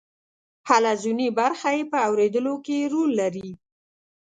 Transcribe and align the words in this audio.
حلزوني 0.67 1.27
برخه 1.39 1.69
یې 1.75 1.83
په 1.91 1.97
اوریدلو 2.07 2.53
کې 2.65 2.89
رول 2.93 3.11
لري. 3.21 3.49